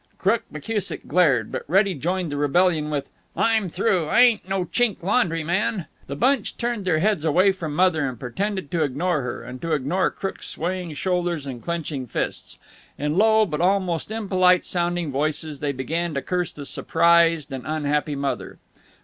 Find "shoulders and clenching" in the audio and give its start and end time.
10.95-12.07